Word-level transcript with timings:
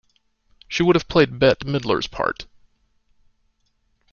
She 0.67 0.81
would 0.81 0.95
have 0.95 1.07
played 1.07 1.37
Bette 1.37 1.63
Midler's 1.67 2.07
part. 2.07 2.47